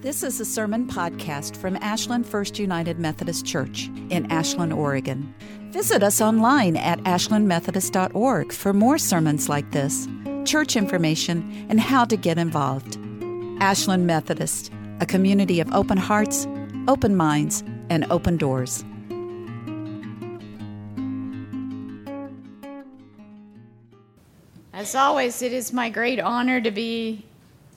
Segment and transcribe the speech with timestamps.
[0.00, 5.34] This is a sermon podcast from Ashland First United Methodist Church in Ashland, Oregon.
[5.70, 10.06] Visit us online at ashlandmethodist.org for more sermons like this,
[10.44, 12.98] church information, and how to get involved.
[13.60, 14.70] Ashland Methodist,
[15.00, 16.46] a community of open hearts,
[16.86, 18.84] open minds, and open doors.
[24.74, 27.24] As always, it is my great honor to be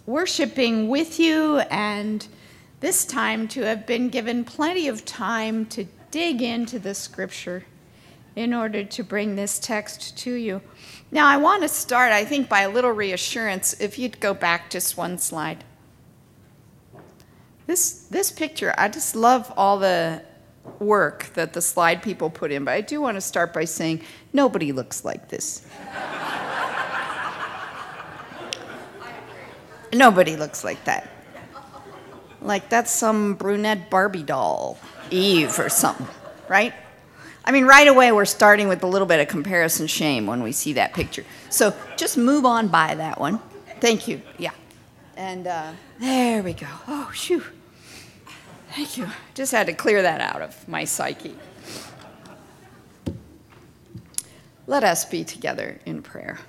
[0.08, 2.28] worshiping with you and
[2.80, 7.66] this time to have been given plenty of time to dig into the scripture
[8.36, 10.62] in order to bring this text to you.
[11.12, 13.80] Now, I want to start, I think, by a little reassurance.
[13.82, 15.64] If you'd go back just one slide.
[17.66, 20.24] This, this picture, I just love all the
[20.80, 24.02] work that the slide people put in, but I do want to start by saying
[24.32, 25.68] nobody looks like this.
[29.94, 31.10] Nobody looks like that.
[32.42, 34.78] Like that's some brunette Barbie doll,
[35.10, 36.08] Eve or something,
[36.48, 36.74] right?
[37.44, 40.52] I mean, right away we're starting with a little bit of comparison shame when we
[40.52, 41.24] see that picture.
[41.50, 43.40] So just move on by that one.
[43.80, 44.22] Thank you.
[44.38, 44.52] Yeah.
[45.16, 46.68] And uh, there we go.
[46.88, 47.44] Oh, shoo.
[48.76, 49.08] Thank you.
[49.34, 51.36] Just had to clear that out of my psyche.
[54.68, 56.40] Let us be together in prayer.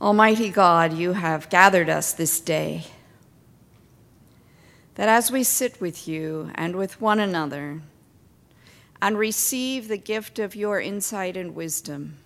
[0.00, 2.84] Almighty God, you have gathered us this day,
[4.96, 7.80] that as we sit with you and with one another
[9.00, 12.16] and receive the gift of your insight and wisdom,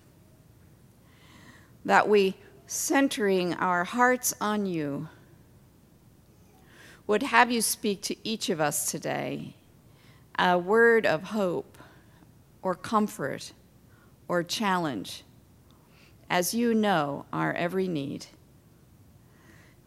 [1.84, 5.08] that we, centering our hearts on you,
[7.06, 9.55] would have you speak to each of us today
[10.38, 11.77] a word of hope
[12.62, 13.53] or comfort
[14.27, 15.22] or challenge
[16.31, 18.27] as you know our every need.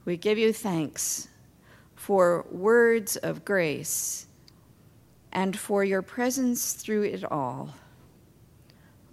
[0.06, 1.28] We give you thanks
[1.95, 4.25] for words of grace
[5.31, 7.75] and for your presence through it all.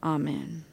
[0.03, 0.65] Amen.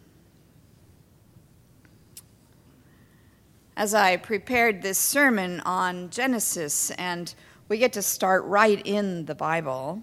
[3.77, 7.33] As I prepared this sermon on Genesis, and
[7.67, 10.01] we get to start right in the Bible,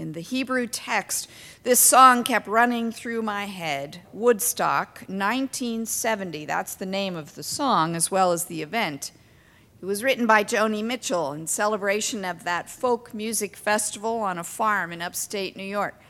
[0.00, 1.28] in the Hebrew text,
[1.62, 6.46] this song kept running through my head Woodstock, 1970.
[6.46, 9.12] That's the name of the song as well as the event.
[9.80, 14.44] It was written by Joni Mitchell in celebration of that folk music festival on a
[14.44, 16.00] farm in upstate New York.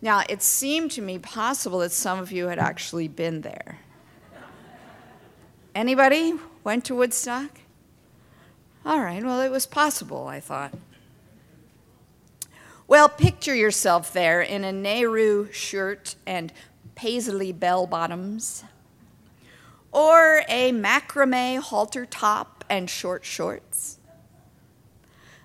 [0.00, 3.78] Now, it seemed to me possible that some of you had actually been there.
[5.74, 7.60] Anybody went to Woodstock?
[8.84, 10.74] All right, well, it was possible, I thought.
[12.92, 16.52] Well, picture yourself there in a Nehru shirt and
[16.94, 18.64] paisley bell bottoms,
[19.90, 23.98] or a macrame halter top and short shorts.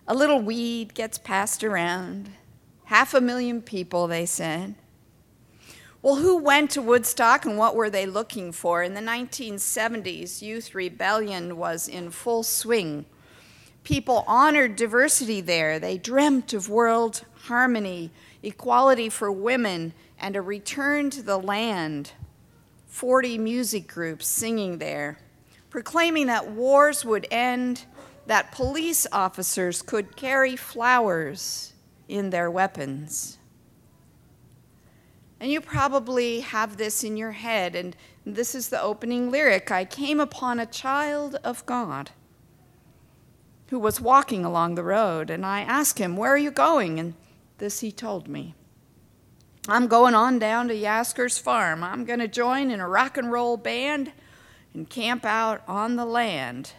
[0.09, 2.31] A little weed gets passed around.
[2.83, 4.75] Half a million people, they said.
[6.01, 8.83] Well, who went to Woodstock and what were they looking for?
[8.83, 13.05] In the 1970s, youth rebellion was in full swing.
[13.87, 15.79] People honored diversity there.
[15.79, 18.11] They dreamt of world harmony,
[18.43, 22.11] equality for women, and a return to the land.
[22.87, 25.19] 40 music groups singing there,
[25.69, 27.85] proclaiming that wars would end,
[28.25, 31.71] that police officers could carry flowers
[32.09, 33.37] in their weapons.
[35.39, 37.95] And you probably have this in your head, and
[38.25, 42.11] this is the opening lyric I came upon a child of God
[43.69, 46.99] who was walking along the road, and I asked him, Where are you going?
[46.99, 47.13] And
[47.57, 48.55] this he told me.
[49.67, 51.83] I'm going on down to Yasgur's farm.
[51.83, 54.13] I'm going to join in a rock and roll band
[54.73, 56.71] and camp out on the land.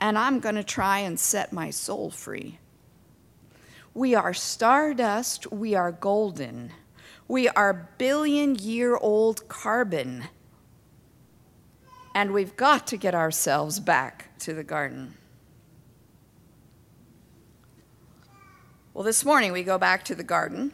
[0.00, 2.58] And I'm going to try and set my soul free.
[3.92, 6.70] We are stardust, we are golden.
[7.26, 10.24] We are billion year old carbon.
[12.14, 15.14] And we've got to get ourselves back to the garden.
[18.92, 20.72] Well, this morning we go back to the garden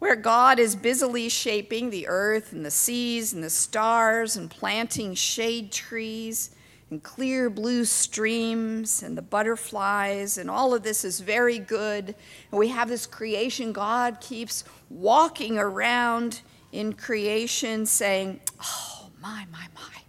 [0.00, 5.14] where God is busily shaping the earth and the seas and the stars and planting
[5.14, 6.50] shade trees
[6.90, 12.14] and clear blue streams and the butterflies, and all of this is very good.
[12.50, 13.72] And we have this creation.
[13.72, 16.40] God keeps walking around
[16.72, 18.89] in creation saying, Oh,
[19.20, 20.02] my, my, my.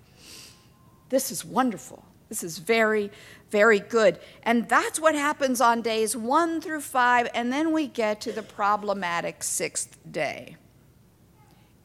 [1.10, 2.06] This is wonderful.
[2.30, 3.12] This is very,
[3.50, 4.18] very good.
[4.44, 8.44] And that's what happens on days one through five, and then we get to the
[8.44, 10.56] problematic sixth day.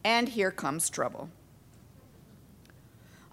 [0.05, 1.29] And here comes trouble.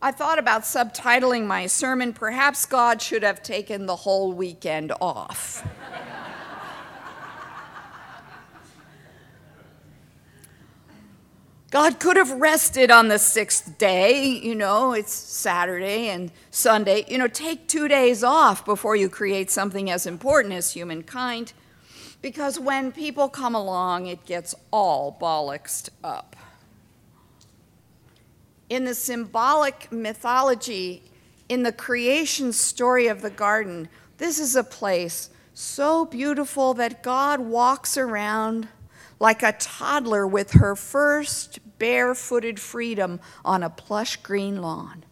[0.02, 5.66] I thought about subtitling my sermon, Perhaps God Should Have Taken the Whole Weekend Off.
[11.74, 14.28] God could have rested on the sixth day.
[14.28, 17.04] You know, it's Saturday and Sunday.
[17.08, 21.54] You know, take two days off before you create something as important as humankind.
[22.22, 26.36] Because when people come along, it gets all bollocksed up.
[28.70, 31.02] In the symbolic mythology,
[31.50, 37.40] in the creation story of the garden, this is a place so beautiful that God
[37.40, 38.68] walks around
[39.24, 45.04] like a toddler with her first barefooted freedom on a plush green lawn.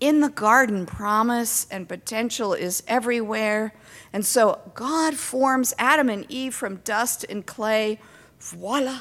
[0.00, 3.74] In the garden, promise and potential is everywhere.
[4.10, 8.00] And so God forms Adam and Eve from dust and clay.
[8.40, 9.00] Voila!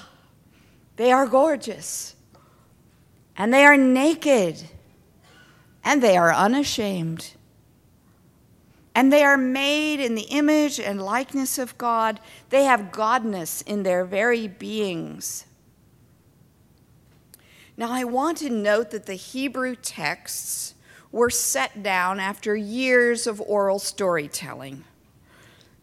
[0.97, 2.17] They are gorgeous
[3.37, 4.69] and they are naked,
[5.81, 7.31] and they are unashamed.
[8.93, 12.19] And they are made in the image and likeness of God.
[12.49, 15.45] They have godness in their very beings.
[17.75, 20.75] Now, I want to note that the Hebrew texts
[21.11, 24.83] were set down after years of oral storytelling.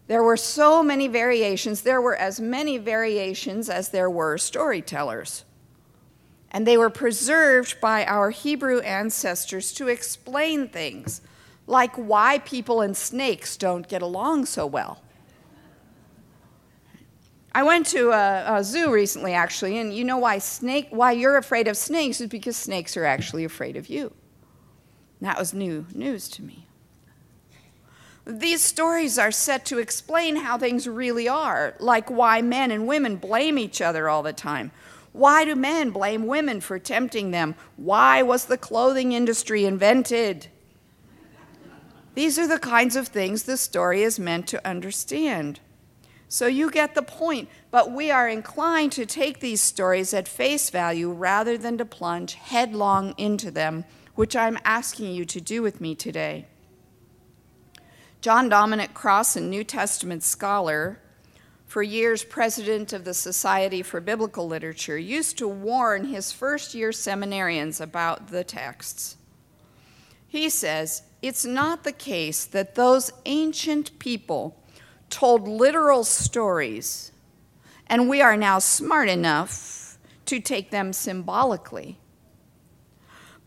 [0.07, 5.45] There were so many variations, there were as many variations as there were storytellers
[6.51, 11.21] and they were preserved by our Hebrew ancestors to explain things
[11.67, 15.03] like why people and snakes don't get along so well.
[17.53, 20.89] I went to a, a, zoo recently, actually, and you know why snake?
[20.91, 24.13] Why you're afraid of snakes is because snakes are actually afraid of you.
[25.21, 26.69] That was new news to me.
[28.25, 33.17] These stories are set to explain how things really are, like why men and women
[33.17, 34.71] blame each other all the time,
[35.13, 37.57] why do men blame women for tempting them?
[37.77, 40.47] Why was the clothing industry invented?
[42.15, 45.61] These are the kinds of things the story is meant to understand.
[46.33, 50.71] So you get the point, but we are inclined to take these stories at face
[50.71, 53.85] value rather than to plunge headlong into them,
[54.15, 56.47] which I'm asking you to do with me today.
[58.21, 61.01] John Dominic Cross, a New Testament scholar,
[61.67, 66.91] for years president of the Society for Biblical Literature, used to warn his first year
[66.91, 69.17] seminarians about the texts.
[70.29, 74.60] He says, It's not the case that those ancient people
[75.11, 77.13] told literal stories,
[77.87, 81.99] and we are now smart enough to take them symbolically,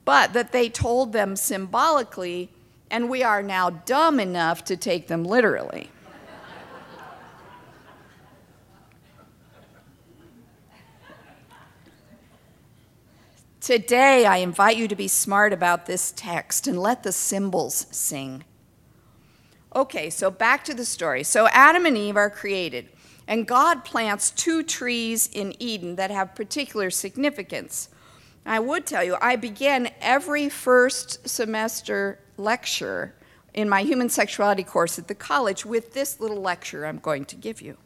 [0.05, 2.51] but that they told them symbolically,
[2.91, 5.89] and we are now dumb enough to take them literally.
[13.61, 18.43] Today, I invite you to be smart about this text and let the symbols sing.
[19.75, 21.23] Okay, so back to the story.
[21.23, 22.89] So, Adam and Eve are created,
[23.27, 27.89] and God plants two trees in Eden that have particular significance.
[28.45, 33.15] I would tell you, I begin every first semester lecture
[33.53, 37.35] in my human sexuality course at the college with this little lecture I'm going to
[37.35, 37.77] give you.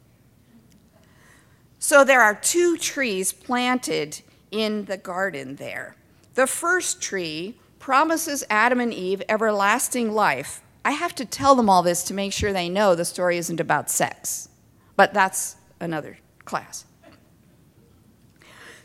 [1.79, 5.95] So, there are two trees planted in the garden there.
[6.33, 10.61] The first tree promises Adam and Eve everlasting life.
[10.87, 13.59] I have to tell them all this to make sure they know the story isn't
[13.59, 14.47] about sex,
[14.95, 16.85] but that's another class.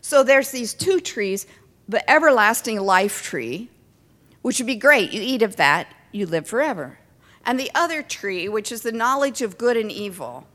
[0.01, 1.47] So there's these two trees
[1.89, 3.71] the everlasting life tree,
[4.41, 5.13] which would be great.
[5.13, 6.99] You eat of that, you live forever.
[7.47, 10.49] And the other tree, which is the knowledge of good and evil.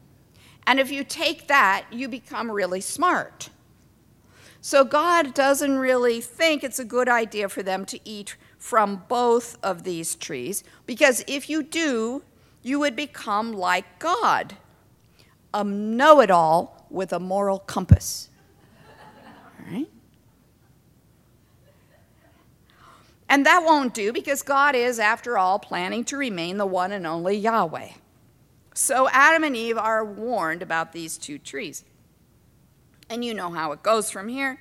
[0.65, 3.51] And if you take that, you become really smart.
[4.59, 8.35] So God doesn't really think it's a good idea for them to eat
[8.67, 12.21] from both of these trees, because if you do,
[12.61, 14.57] you would become like God,
[15.53, 18.29] a know it all with a moral compass.
[19.57, 19.87] All right?
[23.29, 27.07] And that won't do because God is, after all, planning to remain the one and
[27.07, 27.91] only Yahweh.
[28.73, 31.85] So Adam and Eve are warned about these two trees.
[33.09, 34.59] And you know how it goes from here.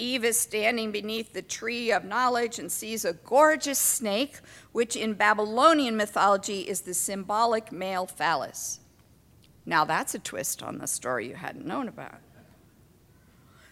[0.00, 4.38] Eve is standing beneath the tree of knowledge and sees a gorgeous snake,
[4.72, 8.80] which in Babylonian mythology is the symbolic male phallus.
[9.66, 12.20] Now, that's a twist on the story you hadn't known about.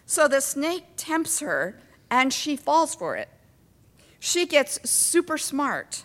[0.05, 3.29] So the snake tempts her, and she falls for it.
[4.19, 6.03] She gets super smart.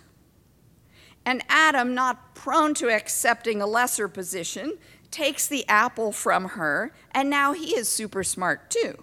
[1.26, 4.78] And Adam, not prone to accepting a lesser position,
[5.10, 9.02] takes the apple from her, and now he is super smart too.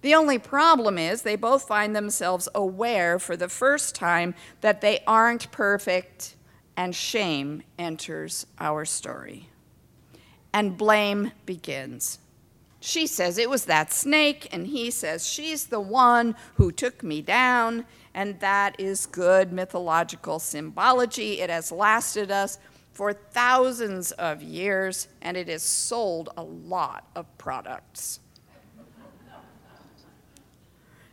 [0.00, 5.00] The only problem is they both find themselves aware for the first time that they
[5.06, 6.36] aren't perfect,
[6.76, 9.48] and shame enters our story.
[10.52, 12.20] And blame begins.
[12.80, 17.20] She says it was that snake, and he says she's the one who took me
[17.20, 21.40] down, and that is good mythological symbology.
[21.40, 22.58] It has lasted us
[22.92, 28.20] for thousands of years, and it has sold a lot of products.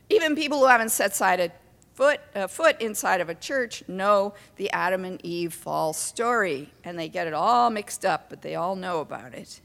[0.09, 1.15] Even people who haven't set
[1.93, 6.99] foot, a foot inside of a church know the Adam and Eve fall story, and
[6.99, 9.61] they get it all mixed up, but they all know about it.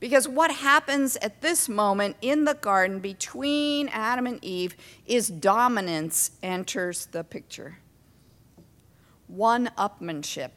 [0.00, 4.76] Because what happens at this moment in the garden between Adam and Eve
[5.06, 7.78] is dominance enters the picture.
[9.28, 10.50] One upmanship.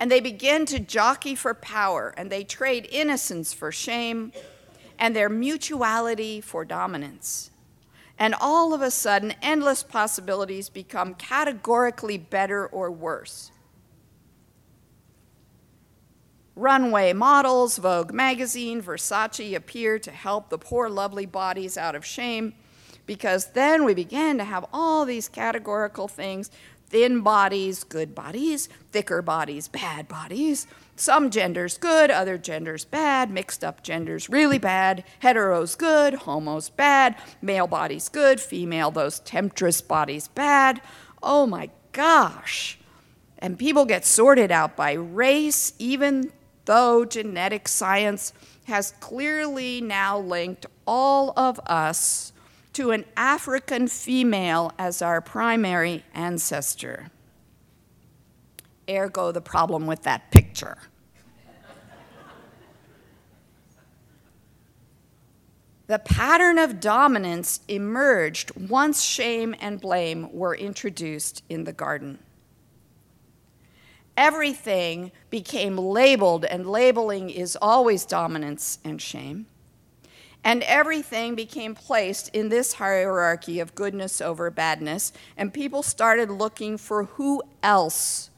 [0.00, 4.32] And they begin to jockey for power, and they trade innocence for shame
[4.98, 7.50] and their mutuality for dominance.
[8.18, 13.50] And all of a sudden, endless possibilities become categorically better or worse.
[16.54, 22.54] Runway models, Vogue magazine, Versace appear to help the poor, lovely bodies out of shame
[23.04, 26.50] because then we began to have all these categorical things
[26.88, 33.62] thin bodies, good bodies, thicker bodies, bad bodies, some genders good, other genders bad, mixed
[33.62, 40.28] up genders really bad, heteros good, homos bad, male bodies good, female, those temptress bodies
[40.28, 40.80] bad.
[41.22, 42.78] Oh my gosh.
[43.38, 46.32] And people get sorted out by race, even
[46.64, 48.32] though genetic science
[48.64, 52.32] has clearly now linked all of us
[52.72, 57.10] to an African female as our primary ancestor.
[58.88, 60.78] Ergo, the problem with that picture.
[65.86, 72.18] the pattern of dominance emerged once shame and blame were introduced in the garden.
[74.16, 79.46] Everything became labeled, and labeling is always dominance and shame.
[80.42, 86.78] And everything became placed in this hierarchy of goodness over badness, and people started looking
[86.78, 88.30] for who else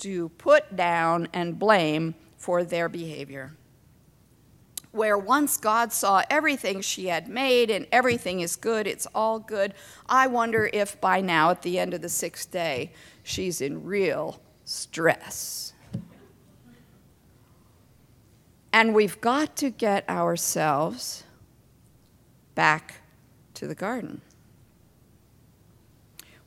[0.00, 3.56] to put down and blame for their behavior.
[4.92, 9.74] Where once God saw everything she had made and everything is good, it's all good,
[10.06, 14.40] I wonder if by now, at the end of the sixth day, she's in real
[14.64, 15.74] stress.
[18.72, 21.24] And we've got to get ourselves
[22.54, 22.96] back
[23.54, 24.20] to the garden.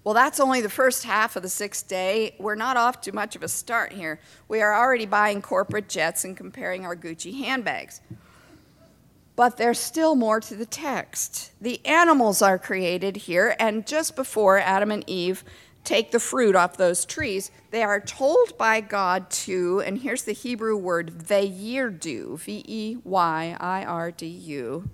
[0.09, 2.33] Well, that's only the first half of the sixth day.
[2.39, 4.19] We're not off to much of a start here.
[4.47, 8.01] We are already buying corporate jets and comparing our Gucci handbags.
[9.35, 11.51] But there's still more to the text.
[11.61, 15.43] The animals are created here, and just before Adam and Eve
[15.83, 20.31] take the fruit off those trees, they are told by God to, and here's the
[20.31, 24.89] Hebrew word, veyirdu, V E Y I R D U,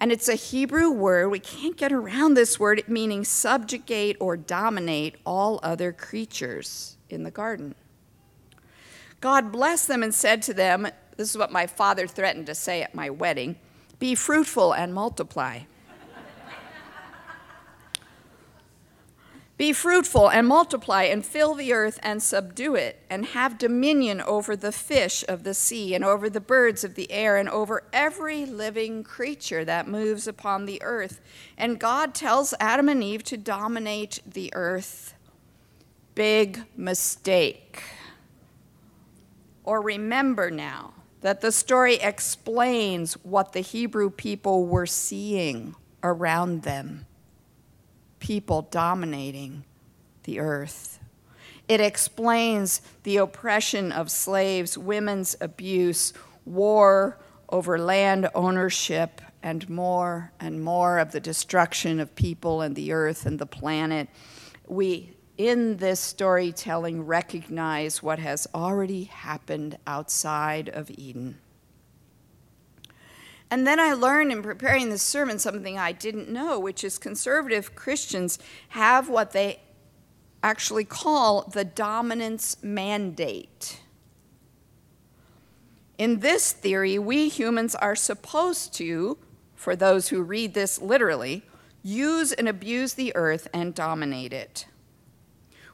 [0.00, 1.28] and it's a Hebrew word.
[1.28, 7.30] We can't get around this word, meaning subjugate or dominate all other creatures in the
[7.30, 7.74] garden.
[9.20, 10.88] God blessed them and said to them,
[11.18, 13.56] This is what my father threatened to say at my wedding
[13.98, 15.60] be fruitful and multiply.
[19.60, 24.56] Be fruitful and multiply and fill the earth and subdue it, and have dominion over
[24.56, 28.46] the fish of the sea and over the birds of the air and over every
[28.46, 31.20] living creature that moves upon the earth.
[31.58, 35.12] And God tells Adam and Eve to dominate the earth.
[36.14, 37.82] Big mistake.
[39.64, 47.04] Or remember now that the story explains what the Hebrew people were seeing around them
[48.20, 49.64] people dominating
[50.24, 51.00] the earth.
[51.66, 56.12] It explains the oppression of slaves, women's abuse,
[56.44, 62.92] war over land ownership, and more and more of the destruction of people and the
[62.92, 64.08] earth and the planet.
[64.68, 71.38] We, in this storytelling, recognize what has already happened outside of Eden.
[73.50, 77.74] And then I learned in preparing this sermon something I didn't know, which is conservative
[77.74, 78.38] Christians
[78.70, 79.60] have what they
[80.42, 83.80] actually call the dominance mandate.
[85.98, 89.18] In this theory, we humans are supposed to,
[89.54, 91.42] for those who read this literally,
[91.82, 94.66] use and abuse the earth and dominate it.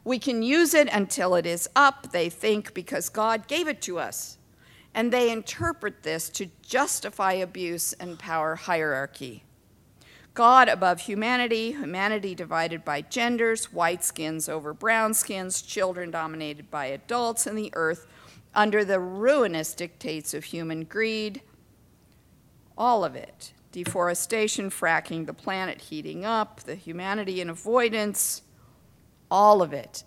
[0.02, 3.98] We can use it until it is up, they think, because God gave it to
[3.98, 4.35] us
[4.96, 9.44] and they interpret this to justify abuse and power hierarchy.
[10.32, 16.86] God above humanity, humanity divided by genders, white skins over brown skins, children dominated by
[16.86, 18.06] adults, and the earth
[18.54, 21.42] under the ruinous dictates of human greed.
[22.76, 28.40] All of it deforestation, fracking, the planet heating up, the humanity in avoidance,
[29.30, 30.04] all of it.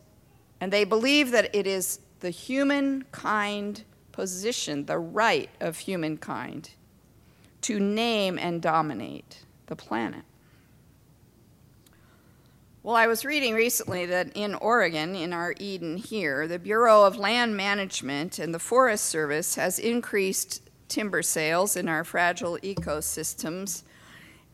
[0.60, 6.71] And they believe that it is the humankind position, the right of humankind
[7.61, 10.23] to name and dominate the planet.
[12.81, 17.17] Well, I was reading recently that in Oregon, in our Eden here, the Bureau of
[17.17, 23.83] Land Management and the Forest Service has increased timber sales in our fragile ecosystems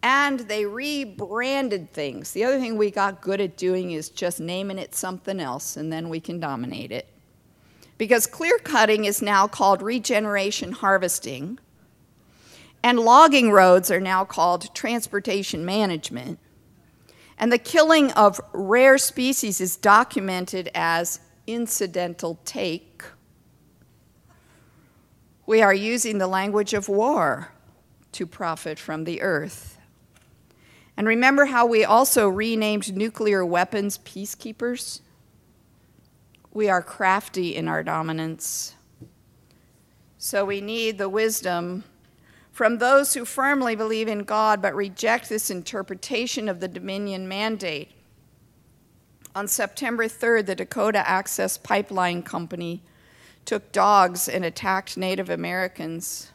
[0.01, 2.31] and they rebranded things.
[2.31, 5.91] The other thing we got good at doing is just naming it something else and
[5.91, 7.07] then we can dominate it.
[7.97, 11.59] Because clear cutting is now called regeneration harvesting,
[12.83, 16.39] and logging roads are now called transportation management.
[17.37, 23.03] And the killing of rare species is documented as incidental take.
[25.45, 27.51] We are using the language of war
[28.13, 29.77] to profit from the earth.
[30.97, 35.01] And remember how we also renamed nuclear weapons peacekeepers?
[36.55, 38.75] We are crafty in our dominance.
[40.17, 41.83] So we need the wisdom
[42.53, 47.91] from those who firmly believe in God but reject this interpretation of the Dominion mandate.
[49.35, 52.81] On September 3rd, the Dakota Access Pipeline Company
[53.43, 56.31] took dogs and attacked Native Americans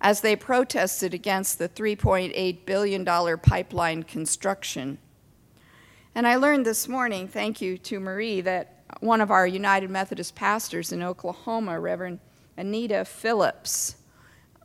[0.00, 4.96] as they protested against the $3.8 billion pipeline construction.
[6.14, 10.34] And I learned this morning, thank you to Marie, that one of our United Methodist
[10.34, 12.18] pastors in Oklahoma, Reverend
[12.56, 13.96] Anita Phillips,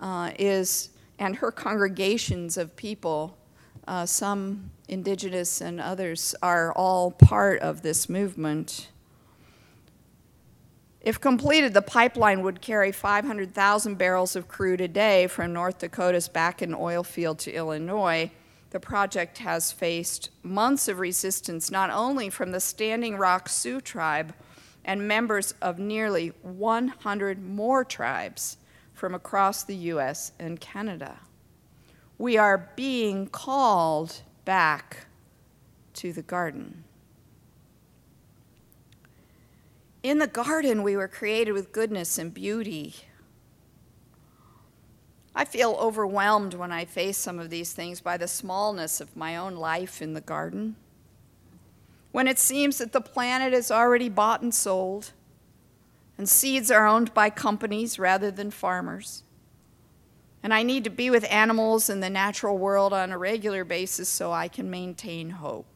[0.02, 0.90] uh, is,
[1.20, 3.38] and her congregations of people,
[3.88, 8.90] uh, some indigenous and others, are all part of this movement.
[11.02, 16.28] If completed, the pipeline would carry 500,000 barrels of crude a day from North Dakota's
[16.28, 18.32] Bakken oil field to Illinois.
[18.72, 24.34] The project has faced months of resistance not only from the Standing Rock Sioux tribe
[24.84, 28.58] and members of nearly 100 more tribes
[28.94, 31.20] from across the US and Canada.
[32.18, 35.08] We are being called back
[35.96, 36.84] to the garden.
[40.04, 42.96] In the garden, we were created with goodness and beauty.
[45.36, 49.36] I feel overwhelmed when I face some of these things by the smallness of my
[49.36, 50.78] own life in the garden.
[52.14, 55.12] When it seems that the planet is already bought and sold,
[56.18, 59.24] and seeds are owned by companies rather than farmers.
[60.42, 64.08] And I need to be with animals in the natural world on a regular basis
[64.08, 65.76] so I can maintain hope.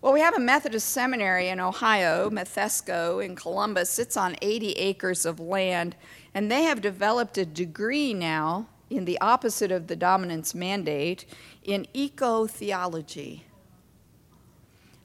[0.00, 3.98] Well, we have a Methodist seminary in Ohio, Methesco in Columbus.
[3.98, 5.96] It's on 80 acres of land,
[6.34, 11.24] and they have developed a degree now in the opposite of the dominance mandate
[11.62, 13.44] in eco theology.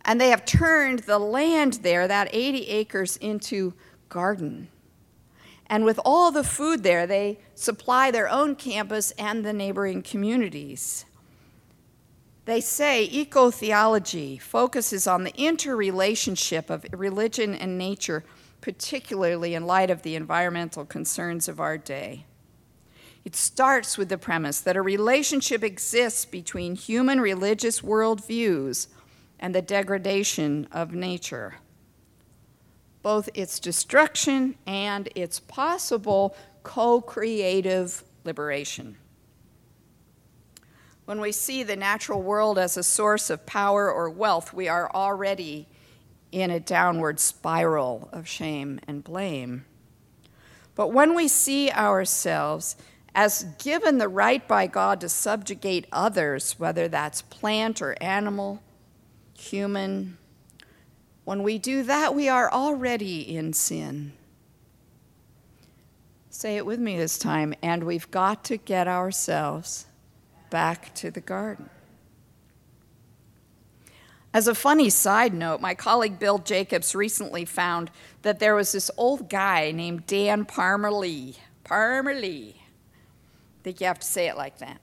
[0.06, 3.74] And they have turned the land there, that 80 acres, into
[4.10, 4.68] garden.
[5.68, 11.06] And with all the food there, they supply their own campus and the neighboring communities.
[12.46, 18.26] They say eco theology focuses on the interrelationship of religion and nature,
[18.64, 22.26] particularly in light of the environmental concerns of our day.
[23.26, 28.88] It starts with the premise that a relationship exists between human religious worldviews
[29.38, 31.56] and the degradation of nature,
[33.02, 38.96] both its destruction and its possible co creative liberation.
[41.04, 44.90] When we see the natural world as a source of power or wealth, we are
[44.96, 45.68] already
[46.34, 49.66] in a downward spiral of shame and blame.
[50.76, 52.76] But when we see ourselves
[53.14, 58.64] as given the right by God to subjugate others, whether that's plant or animal,
[59.38, 60.18] human,
[61.24, 64.14] when we do that, we are already in sin.
[66.32, 69.86] Say it with me this time, and we've got to get ourselves
[70.50, 71.70] back to the garden.
[74.34, 77.92] As a funny side note, my colleague Bill Jacobs recently found
[78.24, 81.38] that there was this old guy named Dan Parmalee.
[81.64, 82.56] Parmalee.
[82.56, 84.82] I think you have to say it like that.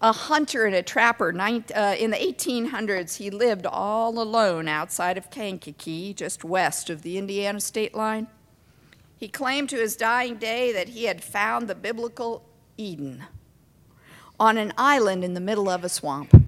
[0.00, 1.28] A hunter and a trapper.
[1.28, 7.16] Uh, in the 1800s, he lived all alone outside of Kankakee, just west of the
[7.16, 8.26] Indiana state line.
[9.16, 12.44] He claimed to his dying day that he had found the biblical
[12.76, 13.22] Eden
[14.38, 16.43] on an island in the middle of a swamp.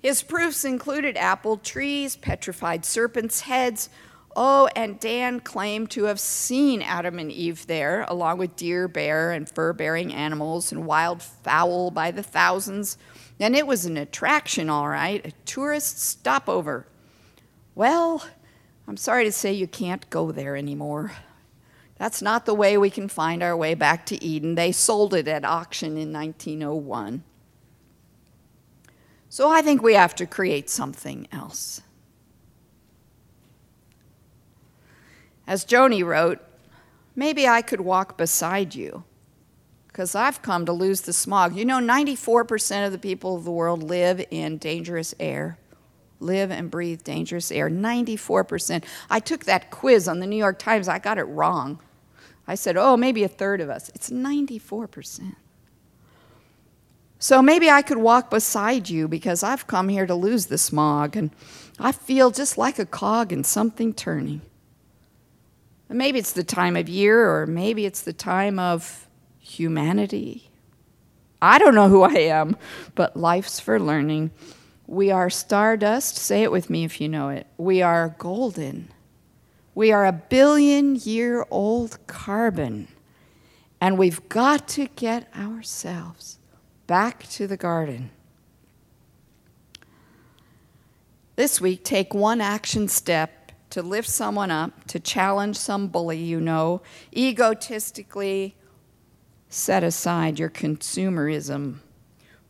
[0.00, 3.90] His proofs included apple trees, petrified serpents' heads.
[4.36, 9.32] Oh, and Dan claimed to have seen Adam and Eve there, along with deer, bear,
[9.32, 12.96] and fur bearing animals and wild fowl by the thousands.
[13.40, 16.86] And it was an attraction, all right, a tourist stopover.
[17.74, 18.24] Well,
[18.86, 21.12] I'm sorry to say you can't go there anymore.
[21.96, 24.54] That's not the way we can find our way back to Eden.
[24.54, 27.24] They sold it at auction in 1901.
[29.28, 31.82] So I think we have to create something else.
[35.46, 36.40] As Joni wrote,
[37.16, 39.04] maybe I could walk beside you
[39.88, 41.56] because I've come to lose the smog.
[41.56, 45.58] You know, 94% of the people of the world live in dangerous air,
[46.20, 47.68] live and breathe dangerous air.
[47.68, 48.84] 94%.
[49.10, 51.80] I took that quiz on the New York Times, I got it wrong.
[52.46, 53.90] I said, oh, maybe a third of us.
[53.94, 55.34] It's 94%.
[57.18, 61.16] So maybe I could walk beside you because I've come here to lose the smog
[61.16, 61.30] and
[61.78, 64.40] I feel just like a cog in something turning.
[65.88, 69.08] And maybe it's the time of year or maybe it's the time of
[69.40, 70.50] humanity.
[71.42, 72.56] I don't know who I am,
[72.94, 74.30] but life's for learning.
[74.86, 76.16] We are stardust.
[76.16, 77.46] Say it with me if you know it.
[77.56, 78.88] We are golden.
[79.74, 82.88] We are a billion year old carbon,
[83.80, 86.38] and we've got to get ourselves
[86.88, 88.10] back to the garden.
[91.36, 96.40] This week, take one action step to lift someone up, to challenge some bully you
[96.40, 96.80] know,
[97.14, 98.56] egotistically
[99.50, 101.76] set aside your consumerism.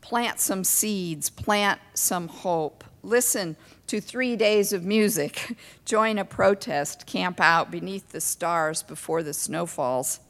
[0.00, 2.84] Plant some seeds, plant some hope.
[3.02, 3.56] Listen
[3.88, 9.34] to three days of music, join a protest, camp out beneath the stars before the
[9.34, 10.20] snow falls.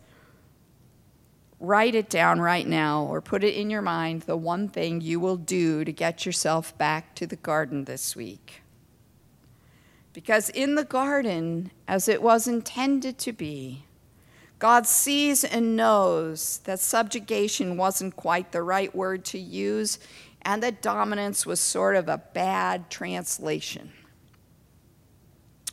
[1.61, 5.18] Write it down right now or put it in your mind the one thing you
[5.18, 8.62] will do to get yourself back to the garden this week.
[10.12, 13.85] Because in the garden, as it was intended to be,
[14.59, 19.99] God sees and knows that subjugation wasn't quite the right word to use
[20.42, 23.92] and that dominance was sort of a bad translation.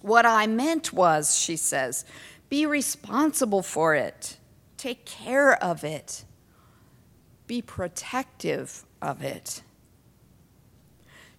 [0.01, 2.05] What I meant was, she says,
[2.49, 4.37] be responsible for it,
[4.85, 6.25] take care of it,
[7.47, 9.63] be protective of it.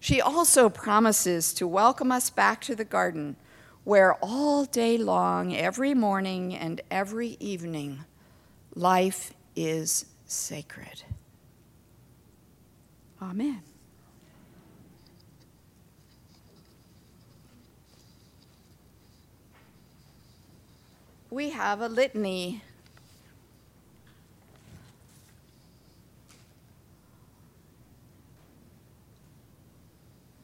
[0.01, 3.37] She also promises to welcome us back to the garden
[3.85, 8.03] where all day long, every morning and every evening,
[8.75, 11.03] life is sacred.
[13.21, 13.61] Amen.
[21.29, 22.61] We have a litany.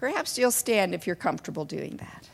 [0.03, 2.27] Perhaps you'll stand if you're comfortable doing that.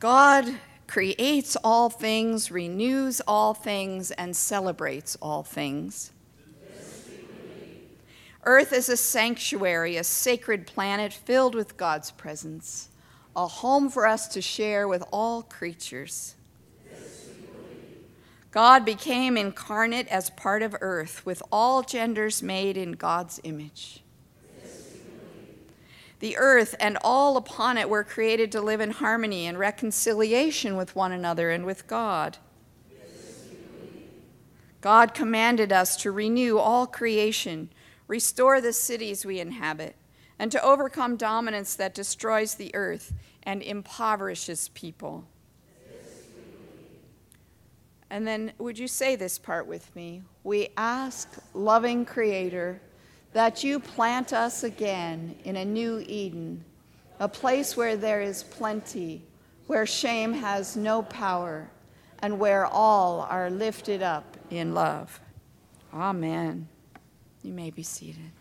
[0.00, 0.52] God
[0.88, 6.10] creates all things, renews all things, and celebrates all things.
[8.42, 12.88] Earth is a sanctuary, a sacred planet filled with God's presence,
[13.36, 16.34] a home for us to share with all creatures.
[18.56, 24.02] God became incarnate as part of earth, with all genders made in God's image.
[26.20, 30.96] The earth and all upon it were created to live in harmony and reconciliation with
[30.96, 32.38] one another and with God.
[34.80, 37.68] God commanded us to renew all creation,
[38.08, 39.96] restore the cities we inhabit,
[40.38, 45.26] and to overcome dominance that destroys the earth and impoverishes people.
[48.10, 50.22] And then, would you say this part with me?
[50.44, 52.80] We ask, loving Creator,
[53.32, 56.64] that you plant us again in a new Eden,
[57.18, 59.24] a place where there is plenty,
[59.66, 61.70] where shame has no power,
[62.20, 65.20] and where all are lifted up in love.
[65.92, 66.68] Amen.
[67.42, 68.32] You may be seated.